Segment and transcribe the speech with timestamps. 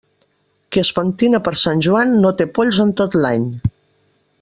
[0.75, 3.51] Qui es pentina per Sant Joan, no té polls en tot l'any.